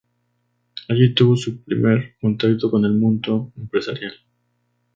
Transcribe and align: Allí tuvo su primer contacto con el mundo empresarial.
Allí 0.89 1.13
tuvo 1.13 1.35
su 1.37 1.61
primer 1.61 2.15
contacto 2.19 2.71
con 2.71 2.83
el 2.85 2.93
mundo 2.93 3.53
empresarial. 3.55 4.15